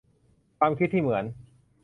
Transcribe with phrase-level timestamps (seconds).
[0.59, 1.23] ความคิดที่เหมือน